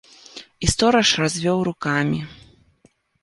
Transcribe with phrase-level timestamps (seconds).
[0.67, 2.19] І стораж развёў рукамі.